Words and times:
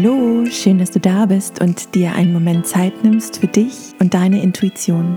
Hallo, 0.00 0.46
schön, 0.46 0.78
dass 0.78 0.92
du 0.92 1.00
da 1.00 1.26
bist 1.26 1.60
und 1.60 1.96
dir 1.96 2.14
einen 2.14 2.32
Moment 2.32 2.68
Zeit 2.68 3.02
nimmst 3.02 3.38
für 3.38 3.48
dich 3.48 3.94
und 3.98 4.14
deine 4.14 4.40
Intuition. 4.40 5.16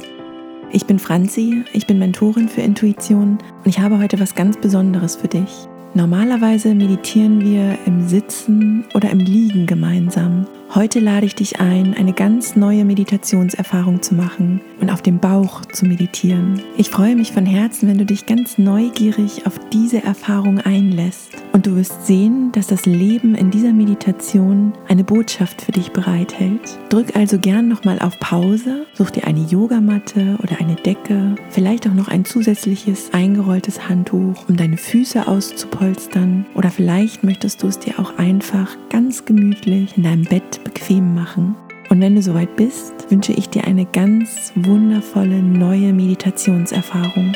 Ich 0.72 0.88
bin 0.88 0.98
Franzi, 0.98 1.64
ich 1.72 1.86
bin 1.86 2.00
Mentorin 2.00 2.50
für 2.50 2.62
Intuition 2.62 3.38
und 3.64 3.68
ich 3.68 3.80
habe 3.80 4.00
heute 4.00 4.20
was 4.20 4.34
ganz 4.34 4.58
Besonderes 4.58 5.16
für 5.18 5.28
dich. 5.28 5.68
Normalerweise 5.94 6.74
meditieren 6.74 7.42
wir 7.42 7.78
im 7.86 8.08
Sitzen 8.08 8.84
oder 8.96 9.12
im 9.12 9.20
Liegen 9.20 9.68
gemeinsam. 9.68 10.48
Heute 10.74 11.02
lade 11.02 11.26
ich 11.26 11.36
dich 11.36 11.60
ein, 11.60 11.96
eine 11.96 12.14
ganz 12.14 12.56
neue 12.56 12.86
Meditationserfahrung 12.86 14.02
zu 14.02 14.16
machen 14.16 14.62
und 14.80 14.90
auf 14.90 15.02
dem 15.02 15.20
Bauch 15.20 15.66
zu 15.66 15.86
meditieren. 15.86 16.62
Ich 16.78 16.90
freue 16.90 17.18
mich 17.18 17.34
von 17.34 17.46
Herzen, 17.46 17.90
wenn 17.90 17.98
du 17.98 18.06
dich 18.06 18.26
ganz 18.26 18.58
neugierig 18.58 19.46
auf 19.46 19.60
diese 19.74 20.02
Erfahrung 20.02 20.60
einlässt 20.62 21.32
und 21.52 21.68
du 21.68 21.76
wirst 21.76 22.08
sehen, 22.08 22.54
dass 22.54 22.68
das 22.68 22.86
Leben 22.86 23.36
in 23.36 23.52
dieser 23.52 23.74
Meditation 23.74 24.72
eine 24.88 25.04
Botschaft 25.04 25.62
für 25.62 25.74
dich 25.74 25.92
bereithält. 25.92 26.80
Drück 26.88 27.18
also 27.18 27.38
gern 27.38 27.68
nochmal 27.68 28.00
auf 28.00 28.18
Pause, 28.22 28.86
such 28.94 29.10
dir 29.10 29.28
eine 29.28 29.42
Yogamatte 29.42 30.38
oder 30.42 30.62
eine 30.62 30.76
Decke, 30.76 31.36
vielleicht 31.50 31.86
auch 31.86 31.94
noch 31.94 32.08
ein 32.08 32.24
zusätzliches 32.24 33.14
eingerolltes 33.14 33.90
Handtuch, 33.90 34.48
um 34.48 34.56
deine 34.56 34.78
Füße 34.78 35.28
auszupolstern 35.28 36.46
oder 36.56 36.72
vielleicht 36.72 37.26
möchtest 37.26 37.62
du 37.62 37.68
es 37.68 37.78
dir 37.78 38.00
auch 38.00 38.18
einfach 38.18 38.78
ganz 38.90 39.26
gemütlich 39.26 39.98
in 39.98 40.04
deinem 40.04 40.24
Bett 40.24 40.61
bequem 40.64 41.14
machen. 41.14 41.56
Und 41.90 42.00
wenn 42.00 42.16
du 42.16 42.22
soweit 42.22 42.56
bist, 42.56 42.94
wünsche 43.10 43.34
ich 43.34 43.50
dir 43.50 43.66
eine 43.66 43.86
ganz 43.86 44.54
wundervolle 44.56 45.42
neue 45.42 45.92
Meditationserfahrung. 45.92 47.34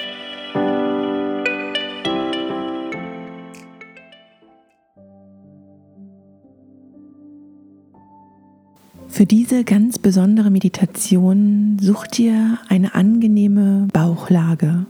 Für 9.16 9.26
diese 9.26 9.64
ganz 9.64 9.98
besondere 9.98 10.52
Meditation 10.52 11.78
such 11.82 12.08
dir 12.08 12.60
eine 12.68 12.96
angenehme 12.96 13.88
Bauchlage. 13.94 14.86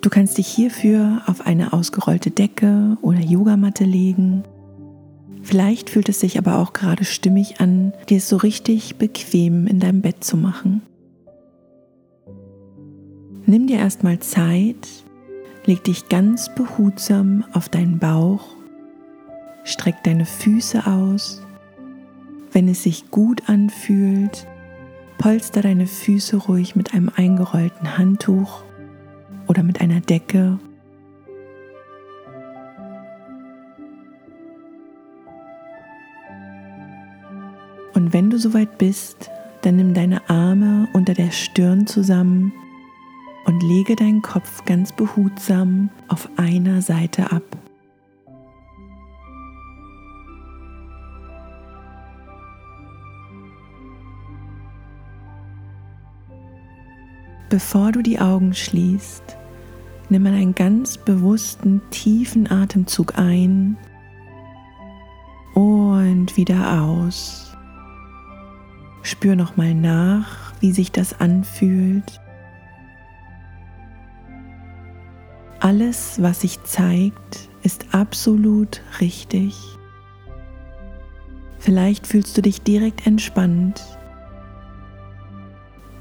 Du 0.00 0.08
kannst 0.08 0.38
dich 0.38 0.46
hierfür 0.46 1.20
auf 1.26 1.46
eine 1.46 1.74
ausgerollte 1.74 2.30
Decke 2.30 2.96
oder 3.02 3.20
Yogamatte 3.20 3.84
legen. 3.84 4.44
Vielleicht 5.42 5.90
fühlt 5.90 6.08
es 6.08 6.20
sich 6.20 6.38
aber 6.38 6.58
auch 6.58 6.72
gerade 6.72 7.04
stimmig 7.04 7.60
an, 7.60 7.92
dir 8.08 8.18
es 8.18 8.28
so 8.28 8.36
richtig 8.36 8.96
bequem 8.96 9.66
in 9.66 9.80
deinem 9.80 10.02
Bett 10.02 10.22
zu 10.22 10.36
machen. 10.36 10.82
Nimm 13.46 13.66
dir 13.66 13.78
erstmal 13.78 14.18
Zeit, 14.18 14.88
leg 15.64 15.82
dich 15.84 16.08
ganz 16.08 16.54
behutsam 16.54 17.44
auf 17.52 17.68
deinen 17.68 17.98
Bauch, 17.98 18.44
streck 19.64 20.02
deine 20.04 20.26
Füße 20.26 20.86
aus 20.86 21.40
wenn 22.52 22.68
es 22.68 22.82
sich 22.82 23.10
gut 23.10 23.48
anfühlt, 23.48 24.46
polster 25.18 25.62
deine 25.62 25.86
Füße 25.86 26.36
ruhig 26.36 26.76
mit 26.76 26.94
einem 26.94 27.10
eingerollten 27.14 27.98
Handtuch 27.98 28.62
oder 29.46 29.62
mit 29.62 29.80
einer 29.80 30.00
Decke. 30.00 30.58
Und 37.98 38.12
wenn 38.12 38.30
du 38.30 38.38
soweit 38.38 38.78
bist, 38.78 39.28
dann 39.62 39.74
nimm 39.74 39.92
deine 39.92 40.30
Arme 40.30 40.86
unter 40.92 41.14
der 41.14 41.32
Stirn 41.32 41.88
zusammen 41.88 42.52
und 43.44 43.60
lege 43.60 43.96
deinen 43.96 44.22
Kopf 44.22 44.64
ganz 44.64 44.92
behutsam 44.92 45.90
auf 46.06 46.28
einer 46.36 46.80
Seite 46.80 47.32
ab. 47.32 47.42
Bevor 57.50 57.90
du 57.90 58.02
die 58.02 58.20
Augen 58.20 58.54
schließt, 58.54 59.36
nimm 60.08 60.22
mal 60.22 60.34
einen 60.34 60.54
ganz 60.54 60.98
bewussten, 60.98 61.82
tiefen 61.90 62.48
Atemzug 62.48 63.18
ein 63.18 63.76
und 65.54 66.36
wieder 66.36 66.80
aus. 66.80 67.47
Spür 69.18 69.34
nochmal 69.34 69.74
nach, 69.74 70.52
wie 70.60 70.70
sich 70.70 70.92
das 70.92 71.20
anfühlt. 71.20 72.20
Alles, 75.58 76.22
was 76.22 76.42
sich 76.42 76.62
zeigt, 76.62 77.48
ist 77.64 77.92
absolut 77.92 78.80
richtig. 79.00 79.56
Vielleicht 81.58 82.06
fühlst 82.06 82.38
du 82.38 82.42
dich 82.42 82.62
direkt 82.62 83.06
entspannt 83.08 83.82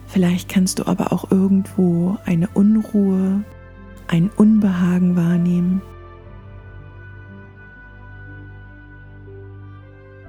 Vielleicht 0.07 0.47
kannst 0.49 0.79
du 0.79 0.88
aber 0.88 1.11
auch 1.11 1.31
irgendwo 1.31 2.17
eine 2.25 2.47
Unruhe, 2.53 3.44
ein 4.07 4.29
Unbehagen 4.29 5.17
wahrnehmen. 5.17 5.81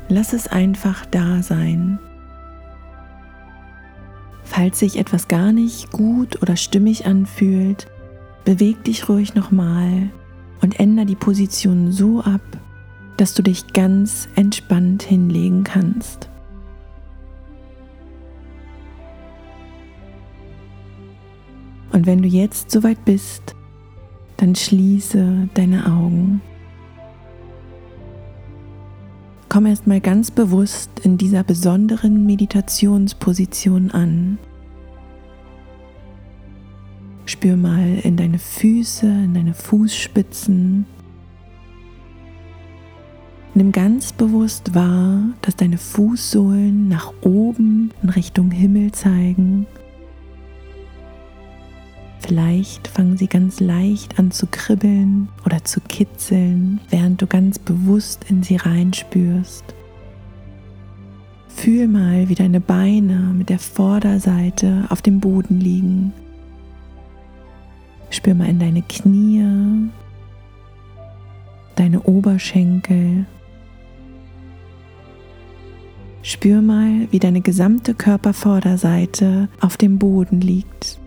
Lass 0.09 0.33
es 0.33 0.49
einfach 0.49 1.07
da 1.07 1.43
sein. 1.43 2.01
Falls 4.59 4.81
sich 4.81 4.99
etwas 4.99 5.29
gar 5.29 5.53
nicht 5.53 5.93
gut 5.93 6.43
oder 6.43 6.57
stimmig 6.57 7.07
anfühlt, 7.07 7.87
beweg 8.45 8.83
dich 8.83 9.09
ruhig 9.09 9.37
nochmal 9.37 10.11
und 10.63 10.81
ändere 10.81 11.07
die 11.07 11.15
Position 11.15 11.93
so 11.93 12.23
ab, 12.23 12.41
dass 13.19 13.35
du 13.35 13.45
dich 13.45 13.73
ganz 13.73 14.29
entspannt 14.35 15.05
hinlegen 15.05 15.63
kannst. 15.63 16.29
Und 21.93 22.07
wenn 22.07 22.21
du 22.21 22.27
jetzt 22.27 22.73
soweit 22.73 23.05
bist, 23.05 23.55
dann 24.39 24.57
schließe 24.57 25.51
deine 25.55 25.87
Augen. 25.87 26.41
Komm 29.49 29.67
erstmal 29.67 30.01
ganz 30.01 30.33
bewusst 30.33 30.91
in 31.05 31.17
dieser 31.17 31.45
besonderen 31.45 32.27
Meditationsposition 32.27 33.93
an. 33.93 34.39
Spür 37.39 37.57
mal 37.57 38.01
in 38.03 38.17
deine 38.17 38.41
Füße, 38.41 39.07
in 39.07 39.33
deine 39.33 39.55
Fußspitzen. 39.55 40.87
Nimm 43.55 43.71
ganz 43.71 44.13
bewusst 44.13 44.75
wahr, 44.75 45.23
dass 45.43 45.55
deine 45.55 45.79
Fußsohlen 45.79 46.89
nach 46.89 47.13
oben 47.23 47.93
in 48.03 48.09
Richtung 48.09 48.51
Himmel 48.51 48.91
zeigen 48.91 49.69
Vielleicht 52.19 52.89
fangen 52.89 53.17
sie 53.17 53.29
ganz 53.29 53.61
leicht 53.61 54.19
an 54.19 54.33
zu 54.33 54.49
kribbeln 54.49 55.29
oder 55.47 55.65
zu 55.65 55.81
kitzeln, 55.81 56.81
während 56.91 57.23
du 57.23 57.29
ganz 57.29 57.61
bewusst 57.61 58.27
in 58.29 58.43
sie 58.43 58.57
reinspürst. 58.57 59.63
Fühl 61.47 61.87
mal, 61.87 62.29
wie 62.29 62.35
deine 62.35 62.61
Beine 62.61 63.33
mit 63.33 63.49
der 63.49 63.61
Vorderseite 63.61 64.87
auf 64.89 65.03
dem 65.03 65.21
Boden 65.21 65.61
liegen. 65.61 66.13
Spür 68.11 68.35
mal 68.35 68.49
in 68.49 68.59
deine 68.59 68.83
Knie, 68.83 69.91
deine 71.77 72.03
Oberschenkel. 72.03 73.27
Spür 76.23 76.61
mal, 76.61 77.09
wie 77.11 77.19
deine 77.19 77.41
gesamte 77.41 77.95
Körpervorderseite 77.95 79.49
auf 79.61 79.77
dem 79.77 79.99
Boden 79.99 80.41
liegt. 80.41 80.99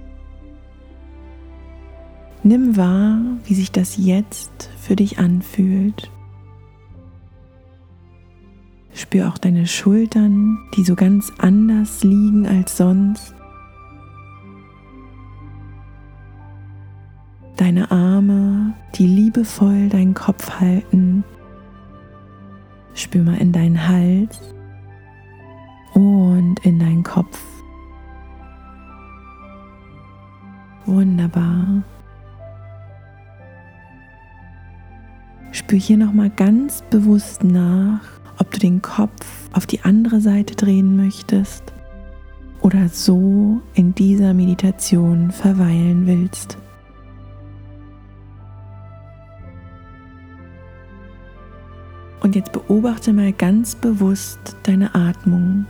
Nimm 2.43 2.75
wahr, 2.75 3.19
wie 3.45 3.53
sich 3.53 3.71
das 3.71 3.97
jetzt 3.97 4.69
für 4.79 4.95
dich 4.95 5.19
anfühlt. 5.19 6.09
Spür 8.93 9.29
auch 9.29 9.37
deine 9.37 9.67
Schultern, 9.67 10.57
die 10.75 10.83
so 10.83 10.95
ganz 10.95 11.31
anders 11.37 12.03
liegen 12.03 12.47
als 12.47 12.77
sonst. 12.77 13.35
Deine 17.61 17.91
Arme, 17.91 18.73
die 18.95 19.05
liebevoll 19.05 19.87
deinen 19.87 20.15
Kopf 20.15 20.49
halten. 20.59 21.23
Spür 22.95 23.21
mal 23.21 23.37
in 23.37 23.51
deinen 23.51 23.87
Hals 23.87 24.41
und 25.93 26.55
in 26.63 26.79
deinen 26.79 27.03
Kopf. 27.03 27.39
Wunderbar. 30.87 31.83
Spür 35.51 35.77
hier 35.77 35.97
nochmal 35.97 36.31
ganz 36.31 36.81
bewusst 36.89 37.43
nach, 37.43 38.01
ob 38.39 38.49
du 38.49 38.57
den 38.57 38.81
Kopf 38.81 39.27
auf 39.53 39.67
die 39.67 39.81
andere 39.81 40.19
Seite 40.19 40.55
drehen 40.55 40.95
möchtest 40.95 41.71
oder 42.61 42.89
so 42.89 43.61
in 43.75 43.93
dieser 43.93 44.33
Meditation 44.33 45.29
verweilen 45.29 46.07
willst. 46.07 46.57
Und 52.31 52.35
jetzt 52.37 52.53
beobachte 52.53 53.11
mal 53.11 53.33
ganz 53.33 53.75
bewusst 53.75 54.55
deine 54.63 54.95
Atmung. 54.95 55.65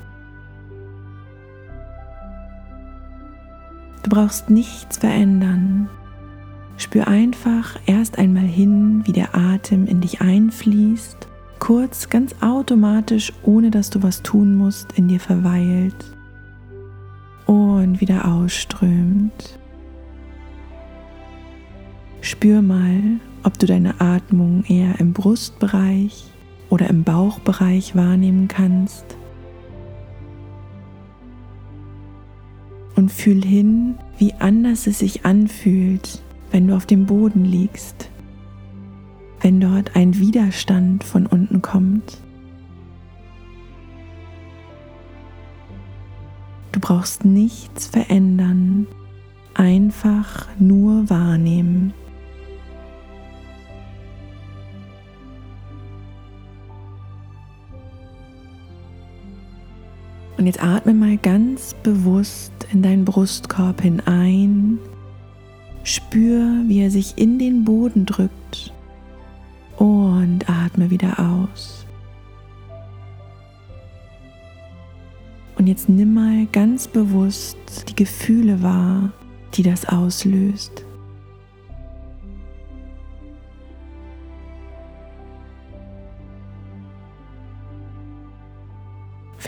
Du 4.04 4.12
brauchst 4.12 4.52
nichts 4.52 5.00
verändern. 5.00 5.90
Spür 6.78 7.08
einfach 7.08 7.80
erst 7.88 8.20
einmal 8.20 8.44
hin, 8.44 9.02
wie 9.06 9.12
der 9.12 9.36
Atem 9.36 9.88
in 9.88 10.02
dich 10.02 10.22
einfließt, 10.22 11.28
kurz 11.58 12.10
ganz 12.10 12.36
automatisch, 12.42 13.34
ohne 13.42 13.72
dass 13.72 13.90
du 13.90 14.04
was 14.04 14.22
tun 14.22 14.54
musst, 14.54 14.92
in 14.92 15.08
dir 15.08 15.20
verweilt 15.20 16.16
und 17.48 18.02
wieder 18.02 18.32
ausströmt. 18.32 19.58
Spür 22.22 22.62
mal, 22.62 23.02
ob 23.42 23.58
du 23.58 23.66
deine 23.66 24.00
Atmung 24.00 24.64
eher 24.68 25.00
im 25.00 25.14
Brustbereich 25.14 26.32
oder 26.72 26.90
im 26.90 27.04
Bauchbereich 27.04 27.96
wahrnehmen 27.96 28.48
kannst. 28.48 29.06
Und 32.96 33.12
fühl 33.12 33.44
hin, 33.44 33.96
wie 34.18 34.34
anders 34.40 34.88
es 34.88 35.00
sich 35.00 35.26
anfühlt, 35.26 36.24
wenn 36.50 36.68
du 36.68 36.76
auf 36.76 36.86
dem 36.86 37.06
Boden 37.06 37.44
liegst, 37.44 38.10
wenn 39.42 39.60
dort 39.60 39.96
ein 39.96 40.18
Widerstand 40.18 41.04
von 41.04 41.26
unten 41.26 41.62
kommt. 41.62 42.20
Du 46.72 46.80
brauchst 46.80 47.26
nichts 47.26 47.88
verändern, 47.88 48.88
einfach 49.56 50.48
nur 50.58 51.10
wahrnehmen. 51.10 51.94
Und 60.42 60.48
jetzt 60.48 60.64
atme 60.64 60.96
mal 60.96 61.18
ganz 61.18 61.76
bewusst 61.84 62.52
in 62.74 62.82
deinen 62.82 63.06
Brustkorb 63.06 63.80
hinein. 63.80 64.80
Spür, 65.84 66.64
wie 66.66 66.80
er 66.82 66.90
sich 66.90 67.16
in 67.16 67.38
den 67.38 67.64
Boden 67.64 68.08
drückt. 68.08 68.74
Und 69.78 70.50
atme 70.50 70.90
wieder 70.90 71.20
aus. 71.20 71.86
Und 75.60 75.68
jetzt 75.68 75.90
nimm 75.90 76.16
mal 76.16 76.48
ganz 76.52 76.88
bewusst 76.88 77.58
die 77.90 77.96
Gefühle 77.96 78.64
wahr, 78.64 79.12
die 79.54 79.62
das 79.62 79.86
auslöst. 79.86 80.84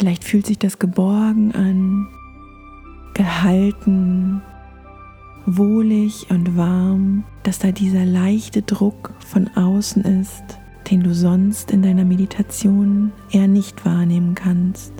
Vielleicht 0.03 0.25
fühlt 0.25 0.45
sich 0.45 0.59
das 0.59 0.79
geborgen 0.79 1.55
an, 1.55 2.09
gehalten, 3.13 4.41
wohlig 5.45 6.27
und 6.29 6.57
warm, 6.57 7.23
dass 7.43 7.59
da 7.59 7.71
dieser 7.71 8.03
leichte 8.03 8.63
Druck 8.63 9.13
von 9.25 9.47
außen 9.55 10.03
ist, 10.03 10.43
den 10.91 11.03
du 11.03 11.13
sonst 11.13 11.71
in 11.71 11.83
deiner 11.83 12.03
Meditation 12.03 13.13
eher 13.31 13.47
nicht 13.47 13.85
wahrnehmen 13.85 14.35
kannst. 14.35 14.91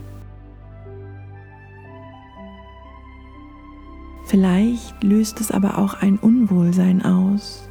Vielleicht 4.28 5.04
löst 5.04 5.42
es 5.42 5.52
aber 5.52 5.80
auch 5.80 5.96
ein 5.96 6.18
Unwohlsein 6.18 7.04
aus, 7.04 7.68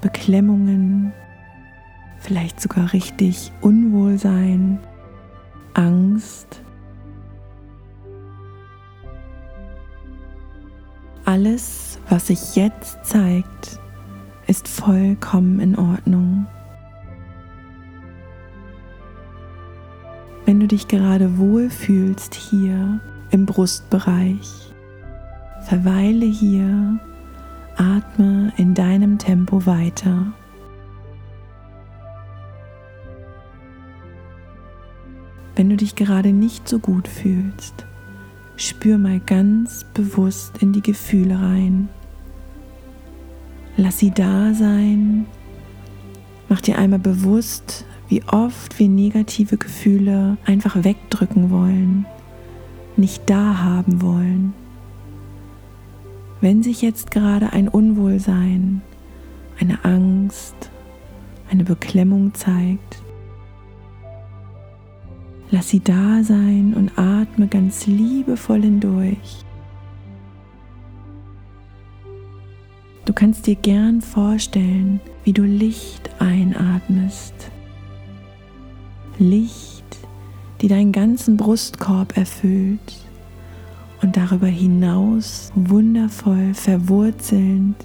Beklemmungen, 0.00 1.12
vielleicht 2.20 2.60
sogar 2.60 2.92
richtig 2.92 3.50
Unwohlsein 3.60 4.78
Angst. 5.74 6.62
Alles, 11.24 11.98
was 12.08 12.26
sich 12.26 12.56
jetzt 12.56 13.04
zeigt, 13.04 13.80
ist 14.46 14.68
vollkommen 14.68 15.60
in 15.60 15.78
Ordnung. 15.78 16.46
Wenn 20.44 20.60
du 20.60 20.66
dich 20.66 20.88
gerade 20.88 21.38
wohlfühlst 21.38 22.34
hier 22.34 23.00
im 23.30 23.46
Brustbereich, 23.46 24.72
verweile 25.62 26.26
hier, 26.26 26.98
atme 27.76 28.52
in 28.56 28.74
deinem 28.74 29.18
Tempo 29.18 29.64
weiter. 29.64 30.32
Wenn 35.54 35.68
du 35.68 35.76
dich 35.76 35.94
gerade 35.96 36.32
nicht 36.32 36.68
so 36.68 36.78
gut 36.78 37.08
fühlst, 37.08 37.86
spür 38.56 38.98
mal 38.98 39.20
ganz 39.20 39.84
bewusst 39.92 40.58
in 40.62 40.72
die 40.72 40.82
Gefühle 40.82 41.40
rein. 41.40 41.88
Lass 43.76 43.98
sie 43.98 44.10
da 44.10 44.54
sein. 44.54 45.26
Mach 46.48 46.60
dir 46.60 46.78
einmal 46.78 46.98
bewusst, 46.98 47.84
wie 48.08 48.22
oft 48.24 48.78
wir 48.78 48.88
negative 48.88 49.56
Gefühle 49.56 50.36
einfach 50.44 50.84
wegdrücken 50.84 51.50
wollen, 51.50 52.04
nicht 52.96 53.22
da 53.28 53.62
haben 53.62 54.02
wollen. 54.02 54.52
Wenn 56.42 56.62
sich 56.62 56.82
jetzt 56.82 57.10
gerade 57.10 57.52
ein 57.52 57.68
Unwohlsein, 57.68 58.82
eine 59.58 59.84
Angst, 59.84 60.70
eine 61.50 61.64
Beklemmung 61.64 62.34
zeigt, 62.34 63.01
Lass 65.52 65.68
sie 65.68 65.80
da 65.80 66.24
sein 66.24 66.72
und 66.74 66.98
atme 66.98 67.46
ganz 67.46 67.86
liebevoll 67.86 68.62
hindurch. 68.62 69.44
Du 73.04 73.12
kannst 73.12 73.46
dir 73.46 73.56
gern 73.56 74.00
vorstellen, 74.00 74.98
wie 75.24 75.34
du 75.34 75.42
Licht 75.42 76.08
einatmest. 76.18 77.34
Licht, 79.18 79.84
die 80.62 80.68
deinen 80.68 80.90
ganzen 80.90 81.36
Brustkorb 81.36 82.16
erfüllt 82.16 83.04
und 84.00 84.16
darüber 84.16 84.46
hinaus 84.46 85.52
wundervoll 85.54 86.54
verwurzelnd 86.54 87.76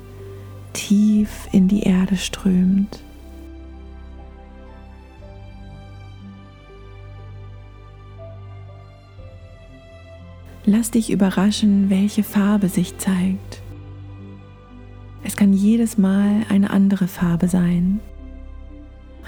tief 0.71 1.50
in 1.51 1.67
die 1.67 1.81
Erde 1.81 2.15
strömt. 2.15 3.03
Lass 10.69 10.91
dich 10.91 11.12
überraschen, 11.12 11.89
welche 11.89 12.24
Farbe 12.24 12.67
sich 12.67 12.97
zeigt. 12.97 13.62
Es 15.24 15.38
kann 15.38 15.53
jedes 15.53 15.97
Mal 15.97 16.41
eine 16.50 16.71
andere 16.71 17.07
Farbe 17.07 17.47
sein. 17.47 18.01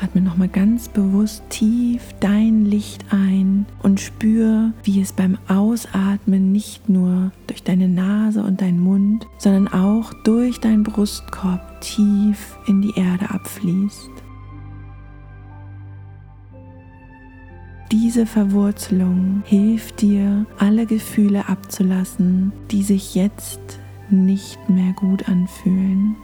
Atme 0.01 0.19
nochmal 0.19 0.49
ganz 0.49 0.89
bewusst 0.89 1.41
tief 1.49 2.01
dein 2.19 2.65
Licht 2.65 3.05
ein 3.11 3.65
und 3.81 4.01
spür, 4.01 4.73
wie 4.83 4.99
es 4.99 5.13
beim 5.13 5.37
Ausatmen 5.47 6.51
nicht 6.51 6.89
nur 6.89 7.31
durch 7.47 7.63
deine 7.63 7.87
Nase 7.87 8.43
und 8.43 8.59
deinen 8.59 8.81
Mund, 8.81 9.25
sondern 9.37 9.69
auch 9.69 10.11
durch 10.25 10.59
deinen 10.59 10.83
Brustkorb 10.83 11.79
tief 11.79 12.57
in 12.67 12.81
die 12.81 12.99
Erde 12.99 13.29
abfließt. 13.29 14.09
Diese 17.91 18.27
Verwurzelung 18.27 19.41
hilft 19.45 20.01
dir, 20.01 20.45
alle 20.59 20.85
Gefühle 20.85 21.49
abzulassen, 21.49 22.51
die 22.69 22.83
sich 22.83 23.15
jetzt 23.15 23.79
nicht 24.11 24.69
mehr 24.69 24.93
gut 24.93 25.27
anfühlen. 25.27 26.15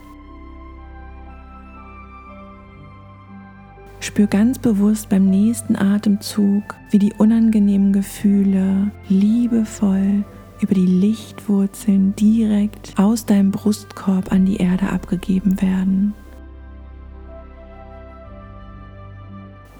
Spür 3.99 4.27
ganz 4.27 4.59
bewusst 4.59 5.09
beim 5.09 5.25
nächsten 5.25 5.75
Atemzug, 5.75 6.75
wie 6.91 6.99
die 6.99 7.13
unangenehmen 7.13 7.91
Gefühle 7.93 8.91
liebevoll 9.09 10.23
über 10.61 10.75
die 10.75 10.85
Lichtwurzeln 10.85 12.15
direkt 12.15 12.93
aus 12.97 13.25
deinem 13.25 13.49
Brustkorb 13.49 14.31
an 14.31 14.45
die 14.45 14.57
Erde 14.57 14.89
abgegeben 14.89 15.59
werden. 15.59 16.13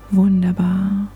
Wunderbar. 0.10 1.12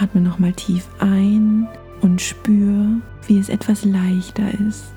Atme 0.00 0.22
nochmal 0.22 0.54
tief 0.54 0.88
ein 0.98 1.68
und 2.00 2.22
spür, 2.22 2.86
wie 3.26 3.38
es 3.38 3.50
etwas 3.50 3.84
leichter 3.84 4.50
ist, 4.66 4.94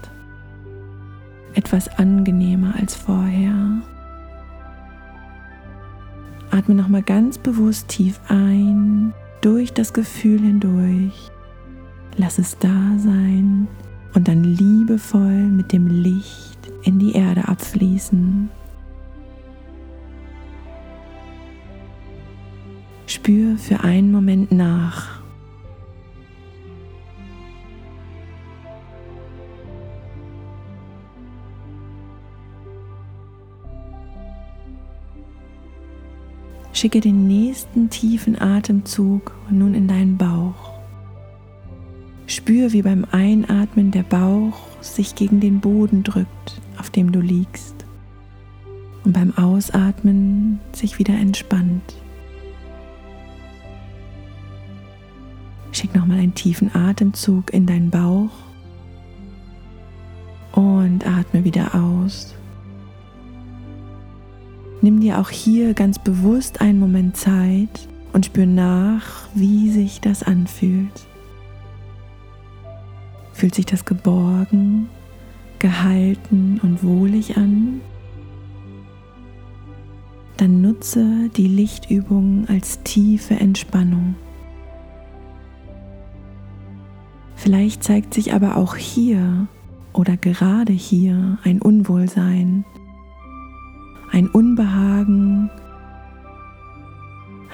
etwas 1.56 1.90
angenehmer 2.00 2.76
als 2.80 2.96
vorher. 2.96 3.82
Atme 6.52 6.76
nochmal 6.76 7.04
ganz 7.04 7.38
bewusst 7.38 7.90
tief 7.90 8.18
ein, 8.30 9.14
durch 9.42 9.74
das 9.74 9.92
Gefühl 9.92 10.40
hindurch. 10.40 11.30
Lass 12.16 12.40
es 12.40 12.58
da 12.60 12.94
sein 12.98 13.68
und 14.14 14.30
dann 14.30 14.46
liebevoll 14.46 15.48
mit 15.50 15.74
dem 15.74 15.88
Licht 15.88 16.60
in 16.84 16.98
die 17.00 17.12
Erde 17.12 17.50
abfließen. 17.50 18.50
Spür 23.24 23.58
für 23.58 23.80
einen 23.80 24.12
Moment 24.12 24.52
nach. 24.52 25.22
Schicke 36.74 37.00
den 37.00 37.26
nächsten 37.26 37.90
tiefen 37.90 38.42
Atemzug 38.42 39.32
nun 39.50 39.74
in 39.74 39.88
deinen 39.88 40.18
Bauch. 40.18 40.74
Spür, 42.26 42.74
wie 42.74 42.82
beim 42.82 43.06
Einatmen 43.10 43.92
der 43.92 44.04
Bauch 44.04 44.68
sich 44.82 45.16
gegen 45.16 45.40
den 45.40 45.62
Boden 45.62 46.04
drückt, 46.04 46.60
auf 46.78 46.90
dem 46.90 47.14
du 47.14 47.22
liegst. 47.22 47.86
Und 49.06 49.14
beim 49.14 49.32
Ausatmen 49.38 50.60
sich 50.74 51.00
wieder 51.00 51.14
entspannt. 51.14 52.03
Schick 55.84 55.96
nochmal 55.96 56.20
einen 56.20 56.34
tiefen 56.34 56.74
Atemzug 56.74 57.54
in 57.54 57.66
deinen 57.66 57.90
Bauch 57.90 58.30
und 60.54 61.06
atme 61.06 61.44
wieder 61.44 61.76
aus. 61.76 62.36
Nimm 64.82 65.02
dir 65.02 65.20
auch 65.20 65.30
hier 65.30 65.74
ganz 65.74 66.00
bewusst 66.00 66.62
einen 66.62 66.80
Moment 66.80 67.18
Zeit 67.18 67.90
und 68.14 68.26
spür 68.26 68.46
nach, 68.46 69.28
wie 69.36 69.72
sich 69.72 70.00
das 70.00 70.24
anfühlt. 70.24 71.06
Fühlt 73.34 73.54
sich 73.54 73.66
das 73.66 73.84
geborgen, 73.84 74.88
gehalten 75.60 76.62
und 76.64 76.82
wohlig 76.82 77.36
an? 77.36 77.82
Dann 80.38 80.62
nutze 80.62 81.30
die 81.36 81.50
Lichtübung 81.50 82.48
als 82.48 82.82
tiefe 82.84 83.34
Entspannung. 83.34 84.16
Vielleicht 87.44 87.84
zeigt 87.84 88.14
sich 88.14 88.34
aber 88.34 88.56
auch 88.56 88.78
hier 88.78 89.48
oder 89.92 90.16
gerade 90.16 90.72
hier 90.72 91.38
ein 91.44 91.62
Unwohlsein 91.62 92.64
ein 94.14 94.30
Unbehagen, 94.30 95.50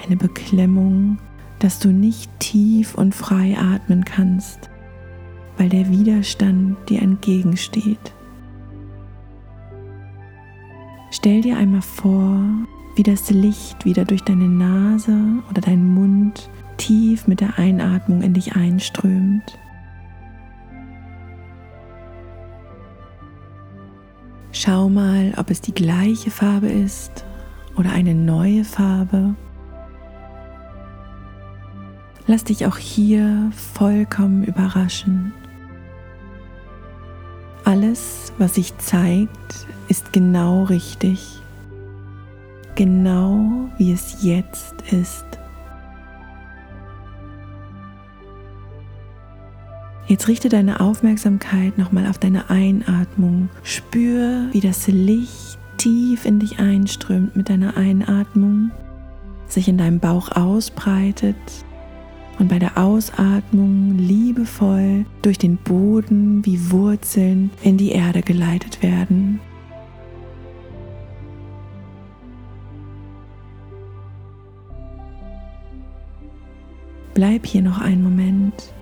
eine 0.06 0.16
Beklemmung, 0.16 1.18
dass 1.58 1.80
du 1.80 1.90
nicht 1.90 2.30
tief 2.40 2.94
und 2.94 3.16
frei 3.16 3.58
atmen 3.58 4.06
kannst, 4.06 4.70
weil 5.58 5.70
der 5.70 5.90
Widerstand 5.90 6.78
dir 6.88 7.02
entgegensteht. 7.02 8.14
Stell 11.10 11.42
dir 11.42 11.58
einmal 11.58 11.82
vor, 11.82 12.44
wie 12.96 13.04
das 13.04 13.32
Licht 13.32 13.86
wieder 13.86 14.06
durch 14.06 14.22
deine 14.22 14.50
Nase 14.50 15.18
oder 15.50 15.62
deinen 15.62 15.96
Mund 15.96 16.48
tief 16.78 17.28
mit 17.28 17.42
der 17.42 17.58
Einatmung 17.58 18.22
in 18.22 18.36
dich 18.36 18.56
einströmt 18.56 19.58
Schau 24.70 24.88
mal, 24.88 25.34
ob 25.38 25.50
es 25.50 25.62
die 25.62 25.74
gleiche 25.74 26.30
Farbe 26.30 26.68
ist 26.68 27.26
oder 27.76 27.92
eine 27.92 28.14
neue 28.14 28.64
Farbe. 28.64 29.34
Lass 32.28 32.44
dich 32.44 32.68
auch 32.68 32.78
hier 32.78 33.50
vollkommen 33.74 34.44
überraschen. 34.44 35.34
Alles, 37.64 38.32
was 38.38 38.54
sich 38.54 38.78
zeigt, 38.78 39.66
ist 39.88 40.14
genau 40.14 40.66
richtig. 40.66 41.42
Genau 42.76 43.70
wie 43.80 43.92
es 43.92 44.22
jetzt 44.22 44.76
ist. 44.92 45.26
Jetzt 50.10 50.28
richte 50.28 50.50
deine 50.50 50.80
Aufmerksamkeit 50.80 51.78
nochmal 51.78 52.08
auf 52.08 52.18
deine 52.18 52.50
Einatmung. 52.50 53.48
Spür, 53.62 54.48
wie 54.52 54.60
das 54.60 54.88
Licht 54.88 55.60
tief 55.78 56.26
in 56.26 56.40
dich 56.40 56.58
einströmt 56.58 57.36
mit 57.36 57.48
deiner 57.48 57.78
Einatmung, 57.78 58.72
sich 59.48 59.68
in 59.68 59.78
deinem 59.78 60.00
Bauch 60.00 60.32
ausbreitet 60.32 61.36
und 62.40 62.48
bei 62.48 62.58
der 62.58 62.80
Ausatmung 62.80 64.00
liebevoll 64.00 65.06
durch 65.22 65.38
den 65.38 65.58
Boden 65.58 66.44
wie 66.44 66.72
Wurzeln 66.72 67.52
in 67.62 67.78
die 67.78 67.92
Erde 67.92 68.24
geleitet 68.24 68.82
werden. 68.82 69.40
Bleib 77.14 77.46
hier 77.46 77.62
noch 77.62 77.78
einen 77.78 78.02
Moment. 78.02 78.74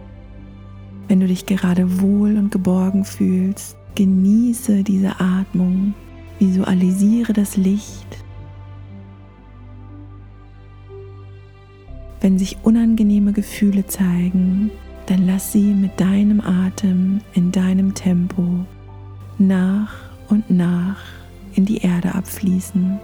Wenn 1.07 1.19
du 1.19 1.27
dich 1.27 1.45
gerade 1.45 2.01
wohl 2.01 2.37
und 2.37 2.51
geborgen 2.51 3.05
fühlst, 3.05 3.77
genieße 3.95 4.83
diese 4.83 5.19
Atmung, 5.19 5.93
visualisiere 6.39 7.33
das 7.33 7.57
Licht. 7.57 8.23
Wenn 12.19 12.37
sich 12.37 12.57
unangenehme 12.63 13.31
Gefühle 13.31 13.87
zeigen, 13.87 14.69
dann 15.05 15.25
lass 15.25 15.53
sie 15.53 15.73
mit 15.73 15.99
deinem 15.99 16.41
Atem 16.41 17.21
in 17.33 17.51
deinem 17.51 17.93
Tempo 17.93 18.65
nach 19.37 19.93
und 20.27 20.49
nach 20.49 20.97
in 21.53 21.65
die 21.65 21.77
Erde 21.77 22.15
abfließen. 22.15 22.99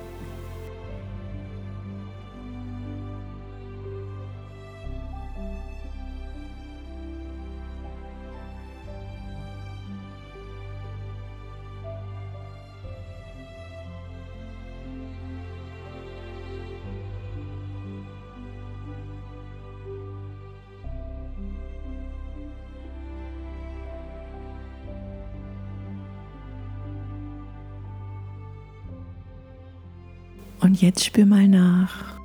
Jetzt 30.84 31.06
spür 31.06 31.26
mal 31.26 31.48
nach. 31.48 32.20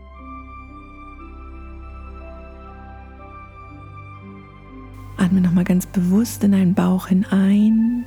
Atme 5.17 5.41
nochmal 5.41 5.65
ganz 5.65 5.87
bewusst 5.87 6.43
in 6.43 6.53
deinen 6.53 6.75
Bauch 6.75 7.07
hinein 7.07 8.05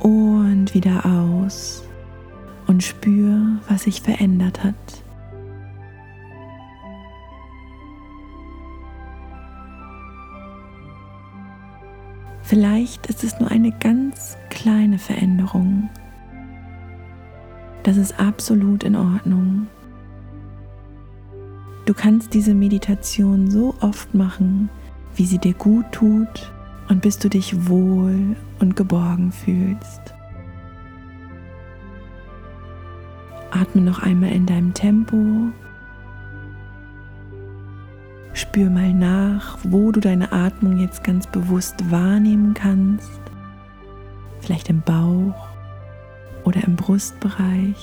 und 0.00 0.74
wieder 0.74 1.06
aus 1.06 1.84
und 2.66 2.82
spür, 2.82 3.60
was 3.68 3.84
sich 3.84 4.02
verändert 4.02 4.64
hat. 4.64 4.74
Vielleicht 12.42 13.06
ist 13.06 13.22
es 13.22 13.38
nur 13.38 13.48
eine 13.52 13.70
ganz 13.70 14.36
kleine 14.48 14.98
Veränderung, 14.98 15.88
das 17.82 17.96
ist 17.96 18.18
absolut 18.20 18.84
in 18.84 18.96
Ordnung. 18.96 19.66
Du 21.86 21.94
kannst 21.94 22.34
diese 22.34 22.54
Meditation 22.54 23.50
so 23.50 23.74
oft 23.80 24.14
machen, 24.14 24.68
wie 25.16 25.26
sie 25.26 25.38
dir 25.38 25.54
gut 25.54 25.86
tut 25.90 26.52
und 26.88 27.02
bis 27.02 27.18
du 27.18 27.28
dich 27.28 27.68
wohl 27.68 28.36
und 28.60 28.76
geborgen 28.76 29.32
fühlst. 29.32 30.14
Atme 33.50 33.82
noch 33.82 34.00
einmal 34.00 34.30
in 34.30 34.46
deinem 34.46 34.72
Tempo. 34.74 35.50
Spür 38.32 38.70
mal 38.70 38.94
nach, 38.94 39.58
wo 39.64 39.90
du 39.90 40.00
deine 40.00 40.32
Atmung 40.32 40.78
jetzt 40.78 41.02
ganz 41.02 41.26
bewusst 41.26 41.90
wahrnehmen 41.90 42.54
kannst. 42.54 43.20
Vielleicht 44.40 44.70
im 44.70 44.80
Bauch 44.82 45.49
oder 46.50 46.64
im 46.66 46.74
Brustbereich 46.74 47.76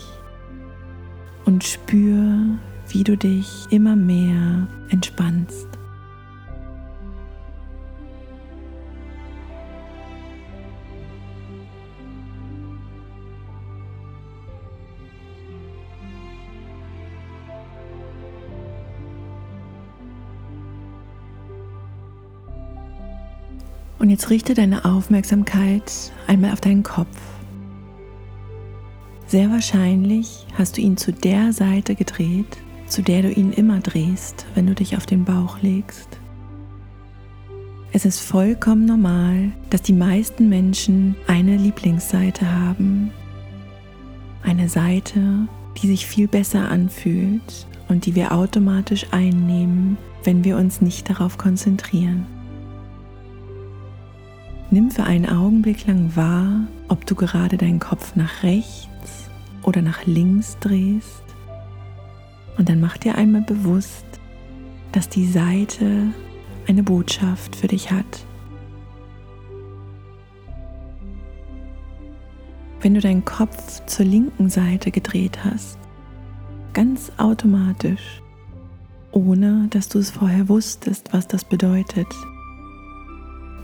und 1.46 1.64
spür, 1.64 2.58
wie 2.90 3.06
du 3.06 3.16
dich 3.16 3.66
immer 3.70 3.96
mehr 3.96 4.68
entspannst. 4.90 5.68
Und 24.00 24.10
jetzt 24.10 24.30
richte 24.30 24.54
deine 24.54 24.84
Aufmerksamkeit 24.84 26.12
einmal 26.28 26.52
auf 26.52 26.60
deinen 26.60 26.84
Kopf. 26.84 27.37
Sehr 29.28 29.52
wahrscheinlich 29.52 30.48
hast 30.58 30.78
du 30.78 30.82
ihn 30.82 30.96
zu 30.96 31.12
der 31.12 31.52
Seite 31.52 31.96
gedreht, 31.96 32.58
zu 32.88 33.02
der 33.02 33.24
du 33.24 33.32
ihn 33.32 33.52
immer 33.52 33.82
drehst, 33.82 34.46
wenn 34.56 34.68
du 34.68 34.74
dich 34.74 34.96
auf 34.96 35.06
den 35.06 35.26
Bauch 35.26 35.62
legst. 35.62 36.08
Es 37.92 38.06
ist 38.06 38.22
vollkommen 38.22 38.86
normal, 38.86 39.52
dass 39.70 39.82
die 39.82 39.94
meisten 39.94 40.48
Menschen 40.48 41.18
eine 41.28 41.58
Lieblingsseite 41.58 42.50
haben. 42.50 43.12
Eine 44.44 44.70
Seite, 44.70 45.48
die 45.82 45.88
sich 45.88 46.06
viel 46.06 46.30
besser 46.30 46.70
anfühlt 46.70 47.68
und 47.90 48.06
die 48.06 48.16
wir 48.16 48.32
automatisch 48.32 49.08
einnehmen, 49.12 49.98
wenn 50.24 50.46
wir 50.46 50.56
uns 50.56 50.80
nicht 50.80 51.10
darauf 51.10 51.38
konzentrieren. 51.38 52.26
Nimm 54.70 54.92
für 54.92 55.06
einen 55.06 55.30
Augenblick 55.30 55.88
lang 55.88 56.16
wahr, 56.16 56.68
ob 56.90 57.06
du 57.06 57.16
gerade 57.16 57.58
deinen 57.58 57.80
Kopf 57.80 58.16
nach 58.16 58.44
rechts 58.44 59.30
oder 59.64 59.82
nach 59.82 60.06
links 60.06 60.58
drehst. 60.60 61.24
Und 62.58 62.68
dann 62.68 62.82
mach 62.82 62.98
dir 62.98 63.16
einmal 63.16 63.44
bewusst, 63.44 64.06
dass 64.92 65.08
die 65.08 65.26
Seite 65.26 66.08
eine 66.68 66.84
Botschaft 66.84 67.56
für 67.56 67.68
dich 67.68 67.92
hat. 67.92 68.26
Wenn 72.82 72.94
du 72.94 73.00
deinen 73.00 73.24
Kopf 73.24 73.86
zur 73.86 74.06
linken 74.06 74.50
Seite 74.50 74.92
gedreht 74.92 75.44
hast, 75.46 75.78
ganz 76.74 77.12
automatisch, 77.18 78.22
ohne 79.12 79.68
dass 79.70 79.88
du 79.88 80.00
es 80.00 80.12
vorher 80.12 80.50
wusstest, 80.50 81.14
was 81.14 81.28
das 81.28 81.46
bedeutet, 81.46 82.08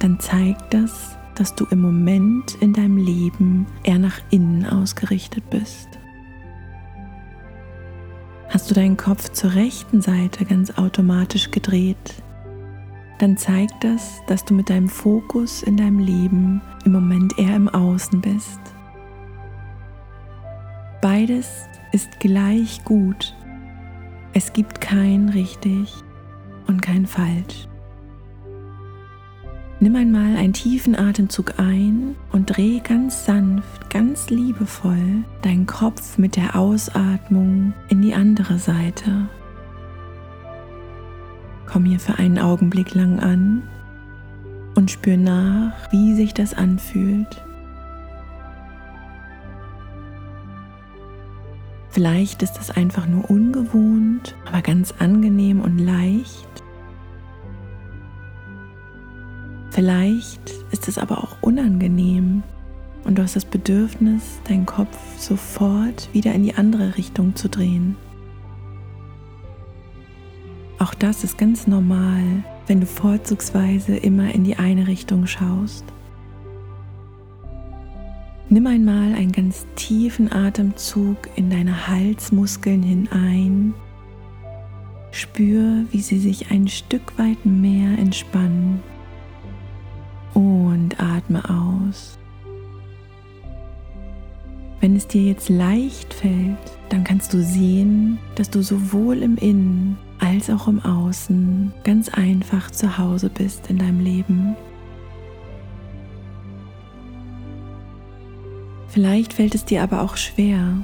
dann 0.04 0.20
zeigt 0.20 0.74
das, 0.74 1.18
dass 1.36 1.56
du 1.56 1.66
im 1.72 1.80
Moment 1.80 2.56
in 2.56 2.74
deinem 2.74 2.98
Leben 2.98 3.66
eher 3.84 4.00
nach 4.00 4.20
innen 4.32 4.66
ausgerichtet 4.66 5.50
bist. 5.50 5.88
Hast 8.50 8.70
du 8.70 8.76
deinen 8.76 8.98
Kopf 8.98 9.30
zur 9.30 9.56
rechten 9.56 10.02
Seite 10.02 10.44
ganz 10.44 10.78
automatisch 10.78 11.52
gedreht, 11.52 12.22
dann 13.20 13.38
zeigt 13.38 13.82
das, 13.82 14.22
dass 14.28 14.44
du 14.44 14.54
mit 14.54 14.70
deinem 14.70 14.90
Fokus 14.90 15.64
in 15.64 15.78
deinem 15.78 16.00
Leben 16.00 16.62
im 16.84 16.92
Moment 16.92 17.40
eher 17.40 17.56
im 17.56 17.70
Außen 17.70 18.20
bist. 18.20 18.60
Beides 21.02 21.50
ist 21.94 22.20
gleich 22.20 22.84
gut. 22.84 23.34
Es 24.34 24.52
gibt 24.52 24.82
kein 24.82 25.30
richtig 25.30 25.94
und 26.68 26.82
kein 26.82 27.06
falsch. 27.08 27.70
Nimm 29.84 29.98
einmal 29.98 30.38
einen 30.38 30.54
tiefen 30.54 30.98
Atemzug 30.98 31.60
ein 31.60 32.16
und 32.32 32.46
dreh 32.46 32.80
ganz 32.80 33.26
sanft, 33.26 33.90
ganz 33.90 34.30
liebevoll 34.30 35.26
deinen 35.42 35.68
Kopf 35.68 36.18
mit 36.18 36.38
der 36.38 36.56
Ausatmung 36.56 37.74
in 37.90 38.02
die 38.02 38.14
andere 38.14 38.60
Seite. 38.60 39.28
Komm 41.66 41.84
hier 41.84 42.00
für 42.00 42.18
einen 42.18 42.40
Augenblick 42.40 42.96
lang 42.96 43.20
an 43.20 43.64
und 44.76 44.90
spür 44.90 45.18
nach, 45.18 45.92
wie 45.92 46.16
sich 46.16 46.34
das 46.34 46.54
anfühlt. 46.54 47.44
Vielleicht 51.90 52.42
ist 52.42 52.58
es 52.58 52.72
einfach 52.72 53.06
nur 53.06 53.30
ungewohnt, 53.30 54.34
aber 54.46 54.62
ganz 54.62 54.94
angenehm 54.98 55.60
und 55.60 55.78
leicht. 55.78 56.63
Vielleicht 59.74 60.52
ist 60.72 60.88
es 60.88 61.00
aber 61.00 61.24
auch 61.24 61.36
unangenehm 61.42 62.44
und 63.06 63.18
du 63.18 63.24
hast 63.24 63.36
das 63.36 63.44
Bedürfnis, 63.44 64.40
deinen 64.48 64.68
Kopf 64.68 64.96
sofort 65.18 66.10
wieder 66.14 66.32
in 66.34 66.44
die 66.44 66.54
andere 66.54 66.96
Richtung 66.96 67.36
zu 67.36 67.50
drehen. 67.50 67.98
Auch 70.78 70.94
das 70.94 71.24
ist 71.24 71.40
ganz 71.40 71.66
normal, 71.66 72.22
wenn 72.68 72.82
du 72.82 72.86
vorzugsweise 72.86 73.96
immer 73.96 74.32
in 74.36 74.44
die 74.44 74.58
eine 74.58 74.86
Richtung 74.86 75.26
schaust. 75.26 75.86
Nimm 78.50 78.68
einmal 78.68 79.16
einen 79.16 79.32
ganz 79.32 79.66
tiefen 79.76 80.32
Atemzug 80.32 81.18
in 81.36 81.50
deine 81.50 81.88
Halsmuskeln 81.88 82.84
hinein. 82.84 83.74
Spür, 85.10 85.86
wie 85.90 86.02
sie 86.02 86.20
sich 86.20 86.52
ein 86.52 86.68
Stück 86.68 87.18
weit 87.18 87.44
mehr 87.44 87.98
entspannen 87.98 88.84
atme 91.34 91.50
aus. 91.50 92.18
Wenn 94.80 94.96
es 94.96 95.08
dir 95.08 95.24
jetzt 95.24 95.50
leicht 95.50 96.14
fällt, 96.14 96.58
dann 96.90 97.04
kannst 97.04 97.34
du 97.34 97.42
sehen, 97.42 98.20
dass 98.36 98.50
du 98.50 98.62
sowohl 98.62 99.22
im 99.24 99.38
Innen 99.38 99.98
als 100.20 100.50
auch 100.50 100.68
im 100.68 100.84
Außen 100.84 101.74
ganz 101.84 102.10
einfach 102.10 102.70
zu 102.70 102.98
Hause 102.98 103.30
bist 103.30 103.70
in 103.70 103.78
deinem 103.78 104.02
Leben. 104.02 104.56
Vielleicht 108.90 109.34
fällt 109.34 109.56
es 109.56 109.66
dir 109.66 109.82
aber 109.84 110.02
auch 110.02 110.18
schwer. 110.18 110.78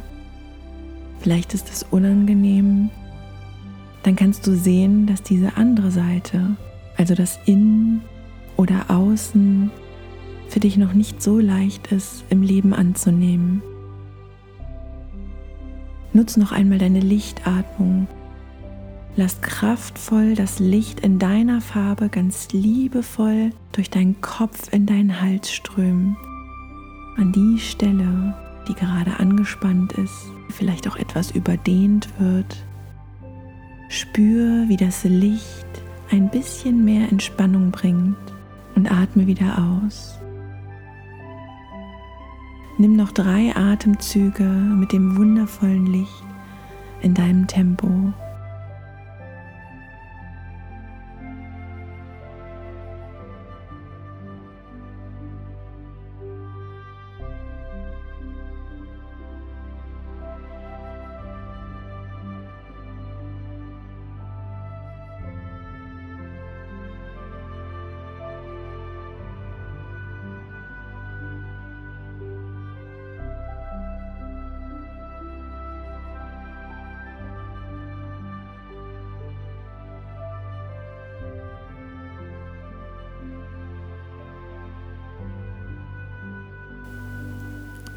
Vielleicht 1.20 1.54
ist 1.54 1.70
es 1.70 1.86
unangenehm. 1.92 2.90
Dann 4.04 4.16
kannst 4.16 4.48
du 4.48 4.56
sehen, 4.56 5.06
dass 5.06 5.22
diese 5.22 5.58
andere 5.58 5.92
Seite, 5.92 6.56
also 6.96 7.14
das 7.14 7.38
Innen 7.46 8.02
oder 8.56 8.86
außen 8.88 9.70
für 10.50 10.60
dich 10.60 10.78
noch 10.78 10.94
nicht 10.94 11.22
so 11.22 11.40
leicht 11.40 11.92
ist 11.92 12.26
im 12.30 12.42
Leben 12.42 12.74
anzunehmen. 12.74 13.62
Nutz 16.12 16.38
noch 16.38 16.52
einmal 16.52 16.80
deine 16.80 17.00
Lichtatmung. 17.00 18.08
Lass 19.16 19.42
kraftvoll 19.42 20.34
das 20.34 20.60
Licht 20.60 21.02
in 21.02 21.20
deiner 21.20 21.62
Farbe 21.62 22.10
ganz 22.10 22.52
liebevoll 22.52 23.52
durch 23.74 23.90
deinen 23.90 24.20
Kopf 24.22 24.74
in 24.74 24.86
deinen 24.86 25.22
Hals 25.22 25.52
strömen. 25.52 26.18
An 27.18 27.32
die 27.32 27.60
Stelle, 27.60 28.34
die 28.68 28.74
gerade 28.74 29.20
angespannt 29.20 29.94
ist, 29.94 30.32
vielleicht 30.50 30.88
auch 30.88 30.96
etwas 30.96 31.32
überdehnt 31.32 32.08
wird. 32.18 32.64
Spür, 33.90 34.66
wie 34.68 34.78
das 34.78 35.04
Licht 35.04 35.68
ein 36.12 36.30
bisschen 36.30 36.84
mehr 36.86 37.10
Entspannung 37.10 37.72
bringt 37.72 38.16
und 38.76 38.92
atme 38.92 39.28
wieder 39.28 39.82
aus. 39.84 40.20
Nimm 42.80 42.96
noch 42.96 43.12
drei 43.12 43.54
Atemzüge 43.54 44.46
mit 44.46 44.94
dem 44.94 45.18
wundervollen 45.18 45.86
Licht 45.88 46.24
in 47.02 47.14
deinem 47.14 47.46
Tempo. 47.46 48.14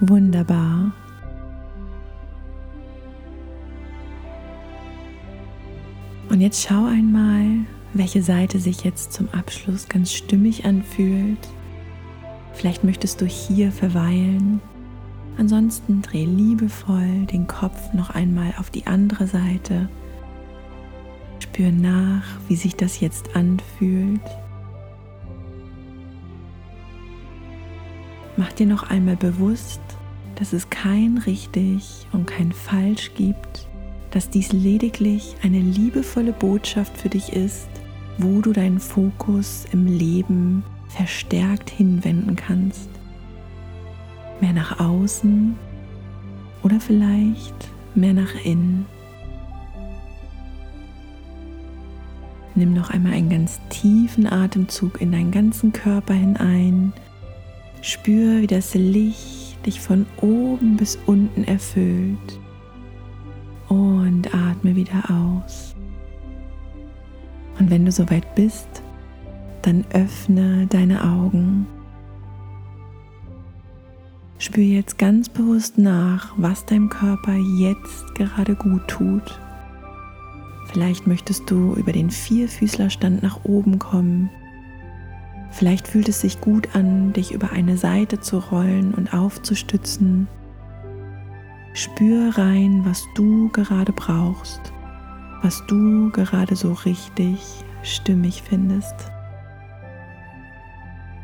Wunderbar. 0.05 0.91
Und 6.29 6.41
jetzt 6.41 6.67
schau 6.67 6.87
einmal, 6.87 7.45
welche 7.95 8.21
Seite 8.21 8.59
sich 8.59 8.83
jetzt 8.83 9.13
zum 9.13 9.29
Abschluss 9.29 9.89
ganz 9.89 10.13
stimmig 10.13 10.65
anfühlt. 10.65 11.39
Vielleicht 12.53 12.83
möchtest 12.83 13.21
du 13.21 13.27
hier 13.27 13.71
verweilen. 13.71 14.61
Ansonsten 15.39 16.03
dreh 16.03 16.25
liebevoll 16.25 17.27
den 17.31 17.47
Kopf 17.47 17.95
noch 17.95 18.11
einmal 18.11 18.55
auf 18.59 18.71
die 18.71 18.89
andere 18.89 19.29
Seite. 19.29 19.89
Spür 21.39 21.71
nach, 21.71 22.25
wie 22.49 22.57
sich 22.57 22.75
das 22.75 22.99
jetzt 22.99 23.37
anfühlt. 23.37 24.21
Mach 28.43 28.51
dir 28.51 28.67
noch 28.67 28.91
einmal 28.91 29.15
bewusst, 29.15 29.81
dass 30.35 30.53
es 30.53 30.69
kein 30.69 31.19
richtig 31.27 32.09
und 32.11 32.27
kein 32.27 32.51
falsch 32.51 33.13
gibt, 33.15 33.69
dass 34.11 34.31
dies 34.31 34.51
lediglich 34.51 35.37
eine 35.45 35.61
liebevolle 35.61 36.33
Botschaft 36.33 36.99
für 36.99 37.09
dich 37.09 37.35
ist, 37.35 37.69
wo 38.19 38.41
du 38.41 38.53
deinen 38.53 38.81
Fokus 38.81 39.65
im 39.71 39.87
Leben 39.87 40.65
verstärkt 40.89 41.71
hinwenden 41.71 42.35
kannst. 42.35 42.91
Mehr 44.41 44.53
nach 44.53 44.81
außen 44.81 45.55
oder 46.65 46.81
vielleicht 46.81 47.69
mehr 47.95 48.13
nach 48.13 48.35
innen. 48.45 48.87
Nimm 52.57 52.75
noch 52.75 52.91
einmal 52.91 53.13
einen 53.13 53.31
ganz 53.31 53.61
tiefen 53.69 54.27
Atemzug 54.27 55.01
in 55.01 55.13
deinen 55.13 55.31
ganzen 55.31 55.73
Körper 55.73 56.15
hinein. 56.15 56.93
Spür, 57.83 58.41
wie 58.41 58.47
das 58.47 58.75
Licht 58.75 59.67
dich 59.67 59.81
von 59.81 60.07
oben 60.21 60.77
bis 60.77 60.99
unten 61.07 61.43
erfüllt. 61.43 62.41
Und 63.69 64.33
atme 64.33 64.77
wieder 64.77 65.03
aus. 65.11 65.75
Und 67.59 67.71
wenn 67.71 67.85
du 67.85 67.91
soweit 67.91 68.35
bist, 68.37 68.83
dann 69.63 69.85
öffne 69.93 70.67
deine 70.69 71.03
Augen. 71.03 71.67
Spür 74.39 74.65
jetzt 74.65 74.99
ganz 74.99 75.29
bewusst 75.29 75.77
nach, 75.77 76.35
was 76.37 76.65
deinem 76.67 76.89
Körper 76.89 77.35
jetzt 77.35 78.15
gerade 78.15 78.55
gut 78.55 78.87
tut. 78.87 79.41
Vielleicht 80.67 81.07
möchtest 81.07 81.51
du 81.51 81.75
über 81.75 81.93
den 81.93 82.11
Vierfüßlerstand 82.11 83.23
nach 83.23 83.45
oben 83.45 83.79
kommen. 83.79 84.31
Vielleicht 85.53 85.87
fühlt 85.87 86.09
es 86.09 86.23
sich 86.23 86.41
gut 86.41 86.75
an, 86.75 87.13
dich 87.13 87.33
über 87.33 87.51
eine 87.53 87.77
Seite 87.77 88.21
zu 88.21 88.39
rollen 88.39 88.95
und 88.95 89.13
aufzustützen. 89.13 90.27
Spür 91.75 92.37
rein, 92.37 92.83
was 92.85 93.05
du 93.15 93.51
gerade 93.51 93.93
brauchst, 93.93 94.61
was 95.43 95.65
du 95.67 96.11
gerade 96.11 96.57
so 96.57 96.73
richtig 96.73 97.39
stimmig 97.83 98.43
findest. 98.43 98.95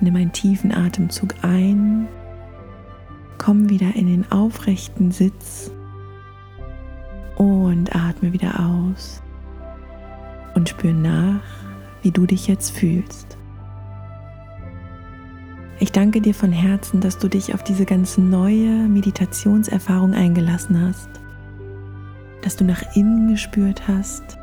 Nimm 0.00 0.14
einen 0.14 0.32
tiefen 0.32 0.72
Atemzug 0.72 1.34
ein, 1.42 2.06
komm 3.38 3.70
wieder 3.70 3.96
in 3.96 4.06
den 4.06 4.30
aufrechten 4.30 5.10
Sitz 5.10 5.70
und 7.36 7.96
atme 7.96 8.32
wieder 8.32 8.60
aus 8.60 9.22
und 10.54 10.68
spür 10.68 10.92
nach, 10.92 11.40
wie 12.02 12.10
du 12.10 12.26
dich 12.26 12.46
jetzt 12.46 12.70
fühlst. 12.70 13.37
Ich 15.80 15.92
danke 15.92 16.20
dir 16.20 16.34
von 16.34 16.52
Herzen, 16.52 17.00
dass 17.00 17.18
du 17.18 17.28
dich 17.28 17.54
auf 17.54 17.62
diese 17.62 17.84
ganz 17.84 18.18
neue 18.18 18.70
Meditationserfahrung 18.88 20.14
eingelassen 20.14 20.80
hast, 20.80 21.08
dass 22.42 22.56
du 22.56 22.64
nach 22.64 22.82
innen 22.96 23.28
gespürt 23.28 23.86
hast, 23.86 24.38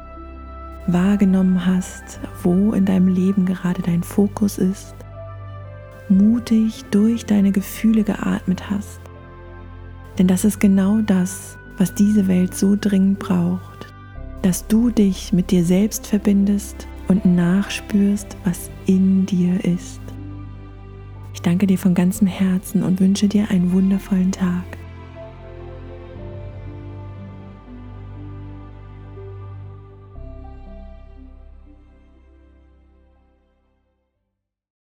wahrgenommen 0.88 1.66
hast, 1.66 2.20
wo 2.44 2.72
in 2.74 2.86
deinem 2.86 3.08
Leben 3.08 3.46
gerade 3.46 3.82
dein 3.82 4.04
Fokus 4.04 4.58
ist, 4.58 4.96
mutig 6.08 6.86
durch 6.92 7.26
deine 7.26 7.52
Gefühle 7.52 8.04
geatmet 8.04 8.70
hast. 8.70 9.02
Denn 10.18 10.28
das 10.28 10.46
ist 10.46 10.60
genau 10.60 11.02
das, 11.02 11.58
was 11.78 11.94
diese 11.94 12.28
Welt 12.28 12.56
so 12.56 12.78
dringend 12.80 13.20
braucht 13.20 13.76
dass 14.46 14.68
du 14.68 14.92
dich 14.92 15.34
mit 15.34 15.50
dir 15.50 15.66
selbst 15.66 16.06
verbindest 16.06 16.88
und 17.08 17.26
nachspürst, 17.26 18.38
was 18.44 18.70
in 18.86 19.26
dir 19.26 19.66
ist. 19.66 20.00
Ich 21.36 21.42
danke 21.42 21.68
dir 21.68 21.78
von 21.78 21.94
ganzem 21.94 22.28
Herzen 22.28 22.82
und 22.82 23.02
wünsche 23.02 23.28
dir 23.28 23.52
einen 23.52 23.74
wundervollen 23.74 24.32
Tag. 24.32 24.64